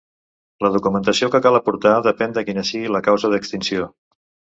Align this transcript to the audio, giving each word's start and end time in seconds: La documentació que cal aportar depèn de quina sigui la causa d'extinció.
La 0.65 0.69
documentació 0.75 1.29
que 1.35 1.41
cal 1.45 1.57
aportar 1.59 1.91
depèn 2.07 2.33
de 2.37 2.43
quina 2.47 2.63
sigui 2.71 2.89
la 2.95 3.03
causa 3.09 3.31
d'extinció. 3.35 3.87